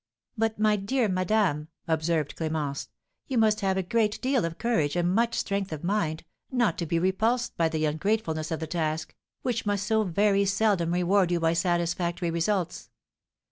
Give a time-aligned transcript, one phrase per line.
[0.35, 2.87] "But my dear madame," observed Clémence,
[3.27, 6.87] "you must have a great deal of courage, and much strength of mind, not to
[6.87, 11.39] be repulsed by the ungratefulness of the task, which must so very seldom reward you
[11.39, 12.89] by satisfactory results!"